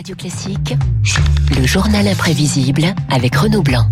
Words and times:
Radio 0.00 0.16
Classique, 0.16 0.74
le 1.54 1.66
journal 1.66 2.08
imprévisible 2.08 2.84
avec 3.10 3.36
Renaud 3.36 3.60
Blanc. 3.60 3.84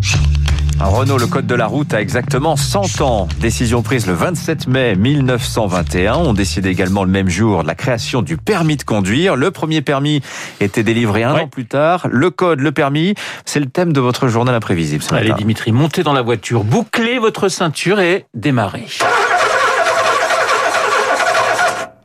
Renault, 0.81 1.19
le 1.19 1.27
code 1.27 1.46
de 1.46 1.54
la 1.54 1.67
route 1.67 1.92
a 1.92 2.00
exactement 2.00 2.57
100 2.57 3.03
ans. 3.03 3.29
Décision 3.41 3.83
prise 3.83 4.07
le 4.07 4.15
27 4.15 4.69
mai 4.69 4.97
1921. 4.97 6.15
On 6.15 6.33
décide 6.33 6.65
également 6.65 7.05
le 7.05 7.11
même 7.11 7.29
jour 7.29 7.63
de 7.63 7.69
la 7.69 7.75
création 7.75 8.23
du 8.23 8.39
permis 8.39 8.79
de 8.79 8.85
conduire. 8.85 9.37
Le 9.37 9.51
premier 9.51 9.83
permis 9.83 10.23
était 10.61 10.83
délivré 10.83 11.25
un 11.25 11.35
an 11.35 11.47
plus 11.47 11.67
tard. 11.67 12.09
Le 12.11 12.31
code, 12.31 12.61
le 12.61 12.72
permis, 12.72 13.15
c'est 13.45 13.61
le 13.61 13.67
thème 13.67 13.93
de 13.93 14.01
votre 14.01 14.29
journal 14.29 14.54
imprévisible. 14.54 15.03
ce 15.03 15.15
Allez 15.15 15.29
matin. 15.29 15.40
Dimitri, 15.40 15.72
montez 15.72 16.05
dans 16.05 16.15
la 16.15 16.23
voiture, 16.23 16.65
bouclez 16.65 17.19
votre 17.19 17.51
ceinture 17.51 18.01
et 18.01 18.25
démarrez. 18.33 18.87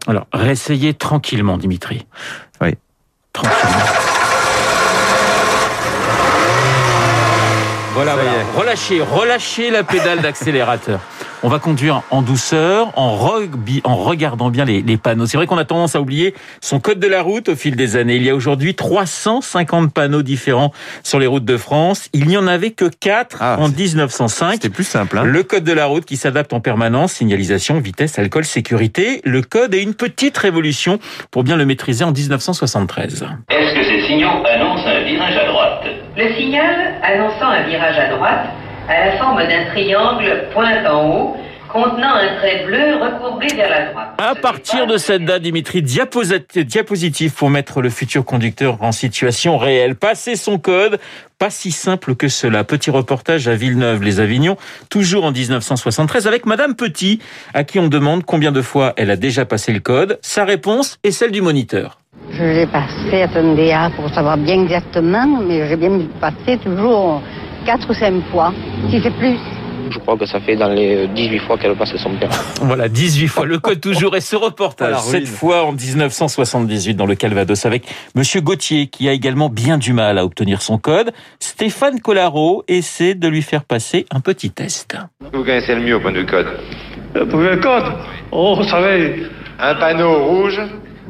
Alors, 0.08 0.28
réessayez 0.34 0.94
tranquillement, 0.94 1.58
Dimitri. 1.58 2.06
Oui. 2.60 2.72
Tranquillement. 3.34 4.04
Voilà. 7.96 8.16
Relâchez, 8.55 9.02
relâchez 9.02 9.70
la 9.70 9.84
pédale 9.84 10.22
d'accélérateur. 10.22 11.00
On 11.46 11.50
va 11.50 11.60
conduire 11.60 12.04
en 12.10 12.22
douceur, 12.22 12.98
en, 12.98 13.18
rugby, 13.18 13.82
en 13.84 13.98
regardant 13.98 14.50
bien 14.50 14.64
les, 14.64 14.82
les 14.82 14.96
panneaux. 14.96 15.26
C'est 15.26 15.36
vrai 15.36 15.46
qu'on 15.46 15.58
a 15.58 15.66
tendance 15.66 15.94
à 15.94 16.00
oublier 16.00 16.34
son 16.62 16.80
code 16.80 17.00
de 17.00 17.08
la 17.08 17.22
route 17.22 17.50
au 17.50 17.56
fil 17.58 17.76
des 17.76 17.98
années. 17.98 18.16
Il 18.16 18.24
y 18.24 18.30
a 18.30 18.36
aujourd'hui 18.36 18.76
350 18.76 19.94
panneaux 19.94 20.22
différents 20.22 20.72
sur 21.04 21.20
les 21.20 21.28
routes 21.28 21.44
de 21.44 21.58
France. 21.58 22.08
Il 22.14 22.28
n'y 22.28 22.38
en 22.38 22.48
avait 22.48 22.72
que 22.72 22.86
4 22.86 23.38
Ah, 23.42 23.58
en 23.60 23.68
c'est- 23.68 23.76
1905. 23.78 24.54
C'était 24.54 24.70
plus 24.70 24.86
simple. 24.86 25.18
Hein 25.18 25.24
Le 25.26 25.44
code 25.44 25.66
de 25.66 25.74
la 25.74 25.86
route 25.86 26.06
qui 26.06 26.16
s'adapte 26.16 26.54
en 26.54 26.62
permanence, 26.62 27.12
signalisation, 27.12 27.78
vitesse, 27.80 28.18
alcool, 28.18 28.46
sécurité. 28.46 29.20
Le 29.26 29.41
code 29.41 29.74
est 29.76 29.84
une 29.84 29.96
petite 29.96 30.38
révolution 30.38 30.98
pour 31.30 31.44
bien 31.44 31.58
le 31.58 31.66
maîtriser 31.66 32.05
en 32.05 32.14
1973. 32.14 33.26
Est-ce 33.50 33.74
que 33.76 33.84
ces 33.84 34.08
signaux 34.08 34.30
annoncent 34.50 34.88
un 34.88 35.04
virage 35.04 35.36
à 35.36 35.48
droite? 35.52 35.84
Le 36.16 36.34
signal 36.36 36.94
annonçant 37.04 37.48
un 37.50 37.63
virage 37.68 37.98
à 37.98 38.16
droite 38.16 38.46
a 38.89 39.05
la 39.05 39.17
forme 39.17 39.39
d'un 39.48 39.65
triangle 39.71 40.45
pointe 40.53 40.85
en 40.87 41.09
haut 41.09 41.37
contenant 41.71 42.13
un 42.13 42.35
trait 42.37 42.65
bleu 42.67 42.98
recourbé 43.01 43.48
vers 43.55 43.67
la 43.70 43.85
droite. 43.91 44.09
À 44.20 44.35
partir 44.35 44.85
de 44.85 44.98
cette 44.98 45.26
date, 45.26 45.41
Dimitri, 45.41 45.81
diaposit- 45.81 46.59
diapositive 46.63 47.34
pour 47.34 47.49
mettre 47.49 47.81
le 47.81 47.89
futur 47.89 48.23
conducteur 48.26 48.77
en 48.81 48.91
situation 48.91 49.57
réelle. 49.57 49.95
Passer 49.95 50.35
son 50.35 50.59
code, 50.59 50.99
pas 51.39 51.49
si 51.49 51.71
simple 51.71 52.13
que 52.15 52.27
cela. 52.27 52.63
Petit 52.63 52.91
reportage 52.91 53.48
à 53.48 53.55
Villeneuve-les-Avignon, 53.55 54.55
toujours 54.91 55.26
en 55.26 55.31
1973, 55.31 56.27
avec 56.27 56.45
Madame 56.45 56.76
Petit, 56.76 57.20
à 57.55 57.63
qui 57.63 57.79
on 57.79 57.87
demande 57.87 58.23
combien 58.23 58.51
de 58.51 58.61
fois 58.61 58.93
elle 58.95 59.09
a 59.09 59.15
déjà 59.15 59.43
passé 59.45 59.73
le 59.73 59.79
code. 59.79 60.20
Sa 60.21 60.45
réponse 60.45 60.99
est 61.04 61.09
celle 61.09 61.31
du 61.31 61.41
moniteur. 61.41 61.98
Je 62.29 62.43
l'ai 62.43 62.67
passé 62.67 63.23
à 63.23 63.27
Tondéa 63.29 63.89
pour 63.95 64.09
savoir 64.13 64.38
bien 64.38 64.61
exactement, 64.61 65.25
mais 65.41 65.67
j'ai 65.67 65.75
bien 65.75 66.01
passé 66.22 66.59
toujours 66.63 67.23
4 67.66 67.89
ou 67.89 67.94
5 67.94 68.13
fois, 68.31 68.53
si 68.89 69.01
c'est 69.01 69.16
plus. 69.17 69.38
Je 69.91 70.00
crois 70.00 70.17
que 70.17 70.25
ça 70.25 70.39
fait 70.39 70.56
dans 70.56 70.69
les 70.69 71.07
18 71.09 71.39
fois 71.39 71.57
qu'elle 71.57 71.75
passe 71.75 71.95
son 71.97 72.16
permis. 72.16 72.34
Voilà, 72.62 72.88
18 72.88 73.28
fois 73.28 73.45
le 73.45 73.59
code 73.59 73.81
toujours 73.81 74.16
et 74.16 74.22
ce 74.22 74.35
reportage, 74.35 74.97
cette 75.01 75.28
fois 75.28 75.66
en 75.66 75.73
1978 75.73 76.95
dans 76.95 77.06
le 77.06 77.16
Calvados 77.16 77.66
avec 77.66 77.84
Monsieur 78.16 78.41
Gauthier 78.41 78.88
qui 78.88 79.09
a 79.09 79.11
également 79.11 79.50
bien 79.50 79.78
du 79.78 79.94
mal 79.94 80.17
à 80.17 80.25
obtenir 80.25 80.61
son 80.61 80.78
code. 80.78 81.11
Stéphane 81.39 82.00
Collaro 82.00 82.63
essaie 82.67 83.13
de 83.13 83.28
lui 83.28 83.41
faire 83.41 83.63
passer 83.66 84.06
un 84.11 84.19
petit 84.22 84.50
test. 84.51 84.97
Vous 85.34 85.44
connaissez 85.44 85.75
le 85.75 85.81
mieux 85.81 85.95
au 85.95 86.00
point 86.00 86.11
de 86.11 86.19
vue 86.19 86.25
code. 86.25 86.47
Le 87.13 87.28
premier 87.28 87.59
code 87.59 87.94
Oh, 88.31 88.56
vous 88.56 88.63
savez. 88.67 89.23
Un 89.59 89.75
panneau 89.75 90.23
rouge 90.25 90.59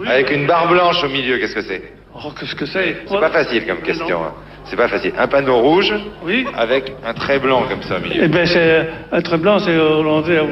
avec 0.05 0.31
une 0.31 0.47
barre 0.47 0.67
blanche 0.69 1.03
au 1.03 1.09
milieu, 1.09 1.37
qu'est-ce 1.37 1.55
que 1.55 1.61
c'est? 1.61 1.93
Oh, 2.15 2.29
qu'est-ce 2.37 2.55
que 2.55 2.65
c'est? 2.65 2.97
C'est 3.07 3.19
pas 3.19 3.29
facile 3.31 3.65
comme 3.65 3.81
question. 3.81 4.21
hein. 4.23 4.33
C'est 4.69 4.75
pas 4.77 4.87
facile. 4.87 5.13
Un 5.17 5.27
panneau 5.27 5.59
rouge 5.59 5.93
Oui 6.25 6.45
avec 6.57 6.93
un 7.05 7.13
trait 7.13 7.39
blanc 7.39 7.63
comme 7.69 7.83
ça 7.83 7.95
au 7.95 7.99
Eh 8.13 8.27
bien, 8.27 8.45
c'est 8.45 8.87
un 9.11 9.21
trait 9.21 9.37
blanc, 9.37 9.59
c'est 9.59 9.77
ralentir, 9.77 10.43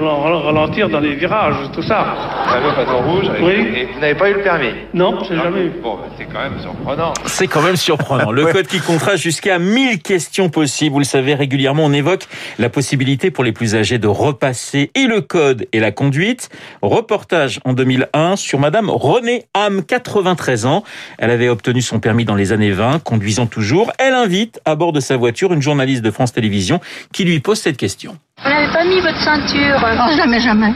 ralentir 0.43 0.89
dans 0.89 0.99
les 0.99 1.15
virages, 1.15 1.55
tout 1.73 1.81
ça. 1.81 2.15
Un 2.47 2.73
panneau 2.75 2.97
rouge 2.99 3.29
avec- 3.29 3.41
Oui. 3.43 3.53
et 3.77 3.85
vous 3.93 3.99
n'avez 3.99 4.15
pas 4.15 4.29
eu 4.29 4.33
le 4.33 4.41
permis? 4.41 4.69
Non, 4.93 5.19
j'ai 5.27 5.35
Non 5.35 5.43
jamais 5.43 5.61
eu. 5.65 5.71
Bon, 5.81 5.95
bah, 5.95 6.07
c'est 6.17 6.25
quand 6.25 6.41
même 6.41 6.59
surprenant. 6.59 7.13
C'est 7.25 7.47
quand 7.47 7.61
même 7.61 7.75
surprenant. 7.77 8.31
Le 8.31 8.45
code 8.53 8.67
qui 8.67 8.79
comptera 8.79 9.15
jusqu'à 9.15 9.59
1000 9.59 10.01
questions 10.01 10.49
possibles. 10.49 10.93
Vous 10.93 10.99
le 10.99 11.05
savez, 11.05 11.33
régulièrement, 11.33 11.85
on 11.85 11.93
évoque 11.93 12.27
la 12.59 12.69
possibilité 12.69 13.31
pour 13.31 13.43
les 13.43 13.51
plus 13.53 13.75
âgés 13.75 13.97
de 13.97 14.07
repasser 14.07 14.91
et 14.93 15.07
le 15.07 15.21
code 15.21 15.67
et 15.71 15.79
la 15.79 15.91
conduite. 15.91 16.49
Reportage 16.81 17.59
en 17.65 17.73
2001 17.73 18.35
sur 18.35 18.59
Madame 18.59 18.89
Renée 18.89 19.43
Ham, 19.53 19.83
93 19.83 20.65
ans. 20.65 20.83
Elle 21.17 21.31
avait 21.31 21.49
obtenu 21.49 21.81
son 21.81 21.99
permis 21.99 22.25
dans 22.25 22.35
les 22.35 22.51
années 22.51 22.71
20, 22.71 23.01
conduisant 23.03 23.45
toujours. 23.45 23.91
Elle 24.03 24.15
invite 24.15 24.59
à 24.65 24.73
bord 24.73 24.93
de 24.93 24.99
sa 24.99 25.15
voiture 25.15 25.53
une 25.53 25.61
journaliste 25.61 26.01
de 26.01 26.09
France 26.09 26.33
Télévisions 26.33 26.79
qui 27.13 27.23
lui 27.23 27.39
pose 27.39 27.59
cette 27.59 27.77
question. 27.77 28.17
Vous 28.43 28.49
n'avez 28.49 28.65
pas 28.73 28.83
mis 28.83 28.99
votre 28.99 29.21
ceinture 29.21 29.79
Non, 29.95 30.17
jamais, 30.17 30.39
jamais. 30.39 30.73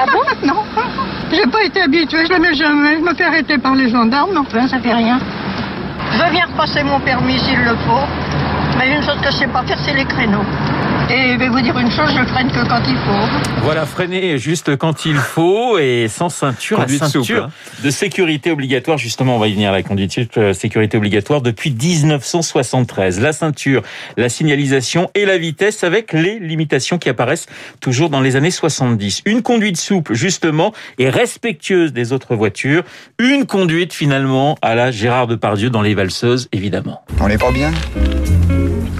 Ah 0.00 0.06
bon 0.12 0.18
Non, 0.46 0.64
j'ai 1.30 1.48
pas 1.48 1.62
été 1.62 1.80
habituée, 1.80 2.26
jamais, 2.26 2.54
jamais. 2.54 2.96
Je 2.96 3.02
me 3.02 3.14
fais 3.14 3.22
arrêter 3.22 3.58
par 3.58 3.76
les 3.76 3.88
gendarmes, 3.88 4.30
mais 4.32 4.38
enfin, 4.40 4.66
ça 4.66 4.80
fait 4.80 4.92
rien. 4.92 5.20
Je 6.10 6.32
viens 6.32 6.46
repasser 6.46 6.82
mon 6.82 6.98
permis 6.98 7.38
s'il 7.38 7.60
le 7.60 7.76
faut, 7.86 8.06
mais 8.76 8.96
une 8.96 9.02
chose 9.04 9.18
que 9.22 9.30
je 9.30 9.36
sais 9.36 9.46
pas 9.46 9.62
faire, 9.62 9.78
c'est 9.84 9.94
les 9.94 10.04
créneaux. 10.04 10.44
Et 11.08 11.34
je 11.34 11.38
vais 11.38 11.48
vous 11.48 11.60
dire 11.60 11.78
une 11.78 11.90
chose, 11.90 12.08
je 12.08 12.24
freine 12.26 12.50
que 12.50 12.68
quand 12.68 12.82
il 12.88 12.96
faut. 12.96 13.62
Voilà, 13.62 13.86
freiner 13.86 14.38
juste 14.38 14.76
quand 14.76 15.06
il 15.06 15.14
faut 15.14 15.78
et 15.78 16.08
sans 16.08 16.28
ceinture. 16.28 16.78
Conduite 16.78 17.00
la 17.00 17.06
ceinture 17.06 17.24
souple, 17.24 17.40
hein. 17.42 17.50
de 17.84 17.90
sécurité 17.90 18.50
obligatoire. 18.50 18.98
Justement, 18.98 19.36
on 19.36 19.38
va 19.38 19.46
y 19.46 19.52
venir 19.52 19.70
à 19.70 19.72
la 19.72 19.84
conduite 19.84 20.36
de 20.36 20.52
sécurité 20.52 20.96
obligatoire 20.96 21.42
depuis 21.42 21.70
1973. 21.70 23.20
La 23.20 23.32
ceinture, 23.32 23.82
la 24.16 24.28
signalisation 24.28 25.08
et 25.14 25.26
la 25.26 25.38
vitesse 25.38 25.84
avec 25.84 26.12
les 26.12 26.40
limitations 26.40 26.98
qui 26.98 27.08
apparaissent 27.08 27.46
toujours 27.80 28.10
dans 28.10 28.20
les 28.20 28.34
années 28.34 28.50
70. 28.50 29.22
Une 29.26 29.42
conduite 29.42 29.76
souple, 29.76 30.14
justement, 30.14 30.72
et 30.98 31.08
respectueuse 31.08 31.92
des 31.92 32.12
autres 32.12 32.34
voitures. 32.34 32.82
Une 33.20 33.46
conduite, 33.46 33.92
finalement, 33.92 34.56
à 34.60 34.74
la 34.74 34.90
Gérard 34.90 35.28
Depardieu 35.28 35.70
dans 35.70 35.82
Les 35.82 35.94
Valseuses, 35.94 36.48
évidemment. 36.50 37.04
On 37.20 37.28
n'est 37.28 37.38
pas 37.38 37.52
bien? 37.52 37.70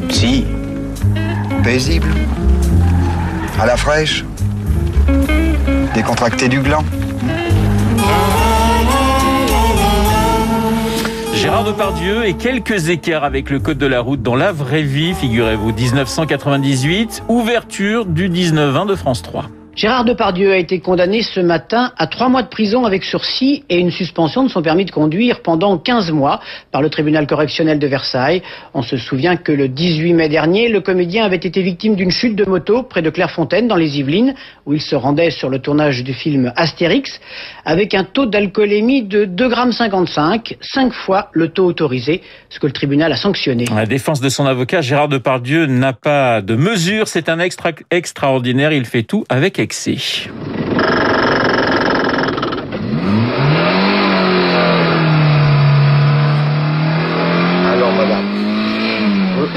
Si, 0.09 0.44
Paisible 1.66 2.15
À 3.59 3.66
la 3.66 3.77
fraîche 3.77 4.25
Décontracté 5.97 6.47
du 6.47 6.60
gland 6.60 6.84
Gérard 11.34 11.65
Depardieu 11.65 12.25
et 12.25 12.34
quelques 12.34 12.88
écarts 12.88 13.25
avec 13.25 13.50
le 13.50 13.59
code 13.59 13.78
de 13.78 13.87
la 13.87 14.00
route 14.00 14.22
dans 14.22 14.37
la 14.37 14.53
vraie 14.53 14.82
vie, 14.82 15.12
figurez-vous. 15.12 15.72
1998, 15.72 17.25
ouverture 17.26 18.06
du 18.06 18.31
19-20 18.31 18.87
de 18.87 18.94
France 18.94 19.22
3. 19.22 19.47
Gérard 19.76 20.06
Depardieu 20.06 20.53
a 20.53 20.56
été 20.56 20.81
condamné 20.81 21.20
ce 21.20 21.38
matin 21.38 21.92
à 21.98 22.06
trois 22.06 22.31
mois 22.31 22.42
de 22.42 22.48
prison 22.48 22.87
avec 22.87 23.04
sursis 23.04 23.62
et 23.69 23.78
une 23.78 23.91
suspension 23.91 24.42
de 24.42 24.48
son 24.48 24.62
permis 24.62 24.87
de 24.87 24.91
conduire 24.91 25.42
pendant 25.42 25.76
15 25.76 26.12
mois 26.12 26.41
par 26.72 26.81
le 26.81 26.88
tribunal 26.88 27.26
correctionnel 27.26 27.78
de 27.78 27.87
Versailles. 27.87 28.41
On 28.72 28.81
se 28.81 28.97
souvient 28.97 29.37
que 29.37 29.53
le 29.53 29.69
18 29.69 30.14
mai 30.14 30.31
dernier, 30.31 30.70
le 30.70 30.81
comédien 30.81 31.26
avait 31.26 31.37
été 31.37 31.60
victime 31.60 31.94
d'une 31.94 32.10
chute 32.10 32.34
de 32.34 32.47
moto 32.47 32.84
près 32.84 33.03
de 33.03 33.10
Clairefontaine 33.10 33.69
dans 33.69 33.76
les 33.76 33.98
Yvelines 33.98 34.34
où 34.64 34.72
il 34.72 34.81
se 34.81 34.97
rendait 34.97 35.31
sur 35.31 35.50
le 35.50 35.59
tournage 35.59 36.03
du 36.04 36.14
film 36.14 36.54
Astérix 36.56 37.20
avec 37.66 37.93
un 37.93 38.04
taux 38.04 38.25
d'alcoolémie 38.25 39.03
de 39.03 39.26
2,55 39.26 40.48
g, 40.48 40.56
cinq 40.62 40.94
fois 40.94 41.28
le 41.32 41.48
taux 41.48 41.66
autorisé, 41.66 42.22
ce 42.48 42.58
que 42.58 42.66
le 42.66 42.72
tribunal 42.72 43.12
a 43.12 43.16
sanctionné. 43.16 43.66
La 43.75 43.84
défense 43.84 44.22
de 44.22 44.31
son 44.31 44.47
avocat, 44.47 44.81
Gérard 44.81 45.08
Depardieu, 45.08 45.66
n'a 45.66 45.93
pas 45.93 46.41
de 46.41 46.56
mesure. 46.56 47.08
C'est 47.08 47.28
un 47.28 47.41
extra 47.41 47.72
extraordinaire. 47.91 48.72
Il 48.72 48.87
fait 48.87 49.03
tout 49.03 49.26
avec 49.28 49.66
Leipzig. 49.66 50.31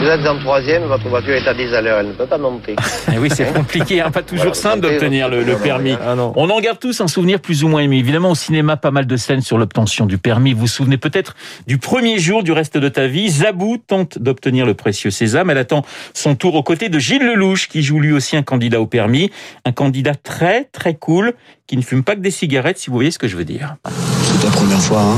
Êtes 0.10 0.28
en 0.28 0.40
troisième, 0.40 0.84
votre 0.84 1.08
voiture 1.08 1.34
est 1.34 1.48
à 1.48 1.54
10 1.54 1.74
à 1.74 1.82
l'heure, 1.82 2.00
elle 2.00 2.08
ne 2.08 2.14
peut 2.14 2.26
pas 2.26 2.38
monter. 2.38 2.76
Et 3.14 3.18
oui, 3.18 3.30
c'est 3.34 3.54
compliqué, 3.54 4.02
hein, 4.02 4.12
pas 4.12 4.22
toujours 4.22 4.46
Voilà, 4.54 4.54
simple 4.56 4.80
d'obtenir 4.82 5.30
le, 5.30 5.44
le 5.44 5.52
votre- 5.54 5.64
permis. 5.64 5.94
Ah. 6.02 6.16
On 6.36 6.50
en 6.50 6.60
garde 6.60 6.80
tous 6.80 7.00
un 7.02 7.08
souvenir 7.08 7.40
plus 7.40 7.64
ou 7.64 7.68
moins 7.68 7.82
ému. 7.82 7.98
Évidemment, 7.98 8.32
au 8.32 8.36
cinéma, 8.36 8.78
pas 8.78 8.92
mal 8.92 9.06
de 9.08 9.16
scènes 9.18 9.42
sur 9.42 9.58
l'obtention 9.58 10.06
du 10.06 10.18
permis. 10.18 10.54
Vous 10.54 10.62
vous 10.62 10.68
souvenez 10.68 10.98
peut-être 10.98 11.36
du 11.68 11.78
premier 11.78 12.20
jour 12.20 12.44
du 12.44 12.52
reste 12.52 12.78
de 12.78 12.90
ta 12.90 13.08
vie. 13.08 13.30
Zabou 13.30 13.78
tente 13.78 14.20
d'obtenir 14.20 14.66
le 14.66 14.74
précieux 14.74 15.12
sésame. 15.12 15.50
Elle 15.50 15.58
attend 15.58 15.84
son 16.14 16.36
tour 16.36 16.56
aux 16.56 16.64
côtés 16.64 16.90
de 16.90 17.00
Gilles 17.00 17.26
Lelouch, 17.26 17.68
qui 17.68 17.84
joue 17.84 18.00
lui 18.00 18.12
aussi 18.12 18.36
un 18.38 18.44
candidat 18.44 18.82
au 18.82 18.88
permis. 18.88 19.32
Un 19.66 19.72
candidat 19.72 20.16
très, 20.16 20.66
très 20.72 20.96
cool, 20.96 21.34
qui 21.68 21.78
ne 21.78 21.82
fume 21.82 22.04
pas 22.04 22.16
que 22.16 22.22
des 22.22 22.32
cigarettes, 22.32 22.78
si 22.78 22.88
vous 22.90 22.96
voyez 22.96 23.12
ce 23.12 23.20
que 23.20 23.28
je 23.28 23.38
veux 23.38 23.46
dire. 23.46 23.76
C'est 24.24 24.46
ta 24.46 24.52
première 24.52 24.82
fois, 24.82 25.02
hein? 25.02 25.18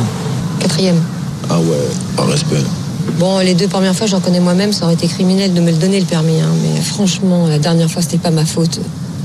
Quatrième. 0.60 1.02
Ah 1.50 1.60
ouais, 1.60 1.88
par 2.16 2.28
respect. 2.28 2.58
Bon, 3.20 3.40
les 3.40 3.54
deux 3.54 3.68
premières 3.68 3.96
fois, 3.96 4.08
j'en 4.08 4.20
connais 4.20 4.40
moi-même, 4.40 4.74
ça 4.74 4.86
aurait 4.86 4.96
été 4.96 5.08
criminel 5.08 5.54
de 5.54 5.62
me 5.62 5.72
le 5.72 5.78
donner 5.78 6.00
le 6.00 6.06
permis. 6.06 6.40
hein. 6.42 6.50
Mais 6.64 6.82
franchement, 6.82 7.48
la 7.48 7.60
dernière 7.60 7.90
fois, 7.90 8.02
c'était 8.02 8.18
pas 8.18 8.32
ma 8.32 8.46
faute. 8.46 8.80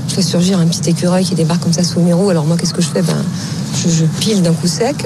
Je 0.09 0.13
fais 0.15 0.21
surgir 0.21 0.59
un 0.59 0.65
petit 0.67 0.89
écureuil 0.89 1.25
qui 1.25 1.35
débarque 1.35 1.61
comme 1.63 1.73
ça 1.73 1.83
sous 1.83 1.99
mes 1.99 2.13
roues. 2.13 2.29
Alors 2.29 2.45
moi, 2.45 2.57
qu'est-ce 2.57 2.73
que 2.73 2.81
je 2.81 2.87
fais? 2.87 3.01
Ben, 3.01 3.17
je, 3.83 3.89
je 3.89 4.05
pile 4.19 4.41
d'un 4.41 4.53
coup 4.53 4.67
sec. 4.67 5.05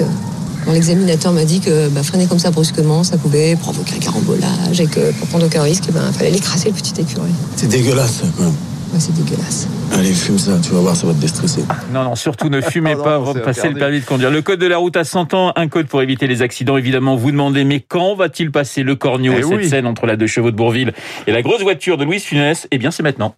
L'examinateur 0.70 1.32
m'a 1.32 1.44
dit 1.44 1.58
que 1.58 1.88
bah, 1.88 2.02
freiner 2.04 2.26
comme 2.26 2.38
ça 2.38 2.50
brusquement, 2.52 3.02
ça 3.02 3.16
pouvait 3.16 3.56
provoquer 3.56 3.96
un 3.96 3.98
carambolage 3.98 4.80
et 4.80 4.86
que 4.86 5.10
pour 5.12 5.26
prendre 5.28 5.46
aucun 5.46 5.62
risque, 5.62 5.84
il 5.88 5.94
ben, 5.94 6.12
fallait 6.12 6.30
l'écraser 6.30 6.68
le 6.68 6.74
petit 6.74 7.00
écureuil. 7.00 7.32
C'est 7.56 7.66
dégueulasse, 7.68 8.22
même. 8.38 8.48
Ouais, 8.48 9.00
c'est 9.00 9.12
dégueulasse. 9.14 9.66
Allez, 9.94 10.12
fume 10.14 10.38
ça, 10.38 10.52
tu 10.62 10.70
vas 10.72 10.80
voir, 10.80 10.96
ça 10.96 11.06
va 11.06 11.12
te 11.12 11.18
déstresser. 11.20 11.64
Non, 11.92 12.02
non, 12.04 12.14
surtout 12.14 12.48
ne 12.48 12.60
fumez 12.60 12.94
Ah 12.98 13.02
pas 13.02 13.14
avant 13.16 13.34
de 13.34 13.40
passer 13.40 13.68
le 13.68 13.74
permis 13.74 14.00
de 14.00 14.04
conduire. 14.04 14.30
Le 14.30 14.40
code 14.42 14.58
de 14.58 14.66
la 14.66 14.78
route 14.78 14.96
à 14.96 15.04
100 15.04 15.34
ans, 15.34 15.52
un 15.54 15.68
code 15.68 15.86
pour 15.86 16.00
éviter 16.02 16.26
les 16.26 16.42
accidents. 16.42 16.76
Évidemment, 16.76 17.14
vous 17.16 17.30
demandez, 17.30 17.64
mais 17.64 17.80
quand 17.80 18.14
va-t-il 18.14 18.50
passer 18.50 18.82
le 18.82 18.96
corneau 18.96 19.32
Eh 19.36 19.40
et 19.40 19.42
cette 19.42 19.52
oui. 19.58 19.68
scène 19.68 19.86
entre 19.86 20.06
la 20.06 20.16
deux 20.16 20.26
chevaux 20.26 20.50
de 20.50 20.56
Bourville 20.56 20.92
et 21.26 21.32
la 21.32 21.42
grosse 21.42 21.62
voiture 21.62 21.98
de 21.98 22.04
Louise 22.04 22.24
Funès? 22.24 22.66
Eh 22.70 22.78
bien, 22.78 22.90
c'est 22.90 23.02
maintenant. 23.02 23.34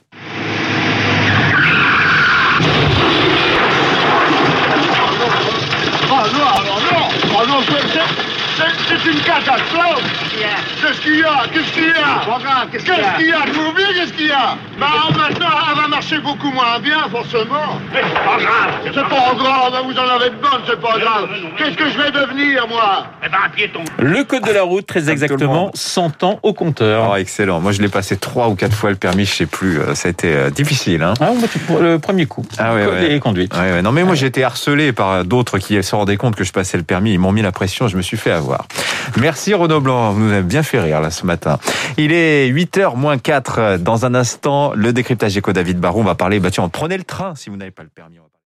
Oh 6.06 6.26
non, 6.32 6.46
alors 6.46 6.80
non 6.92 7.08
Oh 7.36 7.46
non, 7.48 7.60
c'est- 7.66 7.88
c'est- 7.92 8.00
c'est 8.56 8.96
c'est 9.02 9.10
une 9.10 9.20
catastrophe 9.20 10.02
Qu'est-ce 10.80 11.00
qu'il 11.00 11.18
y 11.18 11.22
a? 11.24 11.46
Qu'est-ce 11.52 11.72
qu'il 11.72 11.82
y 11.84 11.86
a? 11.86 12.66
Qu'est-ce 12.70 12.84
qu'il 12.84 12.92
y 13.28 13.32
a? 13.32 13.44
Je 14.24 14.30
vous 14.30 14.30
oublie, 14.30 14.30
qu'est-ce 14.30 14.30
qu'il 14.30 14.30
y 14.30 14.32
a 14.32 14.56
Bah 14.80 14.86
maintenant, 15.16 15.46
elle 15.70 15.80
va 15.82 15.88
marcher 15.88 16.18
beaucoup 16.20 16.50
moins 16.50 16.78
bien, 16.80 17.08
forcément 17.10 17.78
Mais 17.92 18.00
c'est 18.02 18.14
pas 18.14 18.38
grave 18.38 18.80
C'est 18.84 19.08
pas 19.08 19.34
grave, 19.34 19.84
vous 19.84 19.98
en 19.98 20.08
avez 20.08 20.30
de 20.30 20.36
bonnes, 20.36 20.62
c'est 20.66 20.80
pas 20.80 20.98
grave 20.98 21.28
Qu'est-ce 21.56 21.76
que 21.76 21.90
je 21.90 21.98
vais 21.98 22.10
devenir, 22.10 22.66
moi 22.68 23.06
Eh 23.24 23.28
ben, 23.28 23.38
un 23.44 23.48
piéton 23.50 23.84
Le 23.98 24.24
code 24.24 24.44
de 24.44 24.52
la 24.52 24.62
route, 24.62 24.86
très 24.86 25.10
exactement, 25.10 25.54
monde. 25.54 25.70
100 25.74 26.22
ans 26.24 26.38
au 26.42 26.52
compteur. 26.52 27.10
Oh, 27.12 27.16
excellent. 27.16 27.60
Moi, 27.60 27.72
je 27.72 27.82
l'ai 27.82 27.88
passé 27.88 28.16
trois 28.16 28.48
ou 28.48 28.54
quatre 28.54 28.74
fois 28.76 28.90
le 28.90 28.96
permis, 28.96 29.24
je 29.26 29.32
sais 29.34 29.46
plus. 29.46 29.78
Euh, 29.80 29.94
Ça 29.94 30.08
a 30.08 30.10
été 30.10 30.34
euh, 30.34 30.50
difficile. 30.50 31.02
Hein. 31.02 31.14
Ah, 31.20 31.30
moi, 31.32 31.48
pour 31.66 31.78
le 31.78 31.98
premier 31.98 32.26
coup. 32.26 32.44
Ah 32.58 32.74
ouais, 32.74 32.84
Code 32.84 32.94
ouais. 32.94 33.14
et 33.14 33.20
conduite. 33.20 33.54
Ouais, 33.54 33.72
ouais. 33.72 33.82
Non, 33.82 33.92
mais 33.92 34.04
moi, 34.04 34.14
j'ai 34.14 34.26
été 34.26 34.44
harcelé 34.44 34.92
par 34.92 35.24
d'autres 35.24 35.58
qui 35.58 35.82
se 35.82 35.94
rendaient 35.94 36.16
compte 36.16 36.36
que 36.36 36.44
je 36.44 36.52
passais 36.52 36.76
le 36.76 36.84
permis. 36.84 37.12
Ils 37.12 37.18
m'ont 37.18 37.32
mis 37.32 37.42
la 37.42 37.52
pression, 37.52 37.88
je 37.88 37.96
me 37.96 38.02
suis 38.02 38.16
fait 38.16 38.30
avoir. 38.32 38.66
Merci 39.20 39.54
Renaud 39.54 39.80
Blanc, 39.80 40.12
vous 40.12 40.20
nous 40.20 40.32
avez 40.32 40.42
bien 40.42 40.62
fait 40.62 40.80
rire 40.80 41.00
là 41.00 41.10
ce 41.10 41.26
matin. 41.26 41.58
Il 41.96 42.12
est 42.12 42.50
8h 42.50 42.96
moins 42.96 43.18
4. 43.18 43.78
Dans 43.78 44.04
un 44.06 44.14
instant, 44.14 44.72
le 44.74 44.92
décryptage 44.92 45.36
éco 45.36 45.52
David 45.52 45.78
Baron. 45.78 46.00
On 46.00 46.04
va 46.04 46.14
parler, 46.14 46.40
bah 46.40 46.50
tiens, 46.50 46.68
prenez 46.68 46.96
le 46.96 47.04
train 47.04 47.34
si 47.34 47.50
vous 47.50 47.56
n'avez 47.56 47.70
pas 47.70 47.82
le 47.82 47.88
permis. 47.88 48.18